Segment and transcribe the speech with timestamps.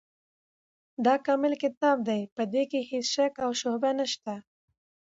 [1.05, 4.35] دا کامل کتاب دی، په دي کي هيڅ شک او شبهه نشته